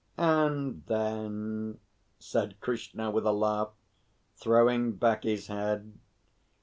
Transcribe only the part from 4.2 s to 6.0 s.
throwing back his head.